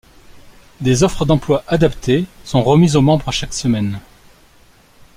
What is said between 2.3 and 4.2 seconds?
sont remises aux membres chaque semaine.